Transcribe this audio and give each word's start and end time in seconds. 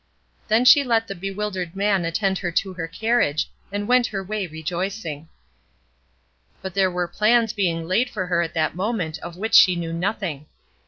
Then 0.47 0.65
she 0.65 0.83
let 0.83 1.05
the 1.05 1.13
bewildered 1.13 1.75
man 1.75 2.05
attend 2.05 2.39
her 2.39 2.49
to 2.53 2.73
her 2.73 2.87
carriage, 2.87 3.51
and 3.71 3.87
went 3.87 4.07
her 4.07 4.23
way 4.23 4.47
rejoicing. 4.47 5.29
But 6.59 6.73
there 6.73 6.89
were 6.89 7.07
plans 7.07 7.53
being 7.53 7.87
laid 7.87 8.09
for 8.09 8.25
her 8.25 8.41
at 8.41 8.55
that 8.55 8.73
moment 8.75 9.19
of 9.19 9.37
which 9.37 9.53
she 9.53 9.75
knew 9.75 9.93
nothing. 9.93 10.47